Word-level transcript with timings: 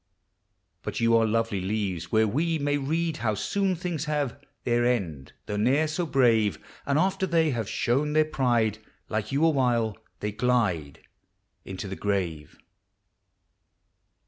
But 0.81 0.99
you 0.99 1.15
are 1.15 1.27
lovely 1.27 1.61
leaves, 1.61 2.05
\\ 2.05 2.09
here 2.09 2.25
we 2.25 2.57
May 2.57 2.79
rend 2.79 3.17
how 3.17 3.35
soon 3.35 3.75
things 3.75 4.05
have 4.05 4.41
Their 4.63 4.83
end, 4.83 5.33
though 5.45 5.57
ne'er 5.57 5.87
so 5.87 6.07
brave; 6.07 6.57
And 6.87 6.97
after 6.97 7.27
they 7.27 7.51
have 7.51 7.69
shown 7.69 8.13
their 8.13 8.25
pride 8.25 8.79
Like 9.09 9.31
you 9.31 9.45
awhile, 9.45 9.95
1he.\ 10.19 10.31
glide 10.37 11.01
Into 11.65 11.87
the 11.87 11.95
grave. 11.95 12.57